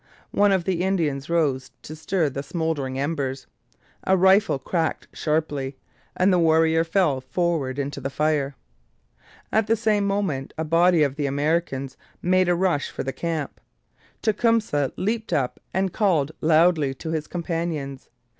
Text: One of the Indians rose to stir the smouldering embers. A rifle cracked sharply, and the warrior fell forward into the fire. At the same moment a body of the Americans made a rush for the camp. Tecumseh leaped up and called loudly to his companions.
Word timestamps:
One 0.31 0.51
of 0.51 0.63
the 0.63 0.81
Indians 0.81 1.29
rose 1.29 1.69
to 1.83 1.95
stir 1.95 2.27
the 2.29 2.41
smouldering 2.41 2.97
embers. 2.97 3.45
A 4.03 4.17
rifle 4.17 4.57
cracked 4.57 5.07
sharply, 5.13 5.77
and 6.17 6.33
the 6.33 6.39
warrior 6.39 6.83
fell 6.83 7.21
forward 7.21 7.77
into 7.77 8.01
the 8.01 8.09
fire. 8.09 8.55
At 9.51 9.67
the 9.67 9.75
same 9.75 10.07
moment 10.07 10.55
a 10.57 10.63
body 10.63 11.03
of 11.03 11.17
the 11.17 11.27
Americans 11.27 11.97
made 12.19 12.49
a 12.49 12.55
rush 12.55 12.89
for 12.89 13.03
the 13.03 13.13
camp. 13.13 13.61
Tecumseh 14.23 14.91
leaped 14.97 15.33
up 15.33 15.59
and 15.71 15.93
called 15.93 16.31
loudly 16.41 16.95
to 16.95 17.11
his 17.11 17.27
companions. 17.27 18.09